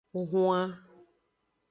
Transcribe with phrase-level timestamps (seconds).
[0.11, 0.69] Huan.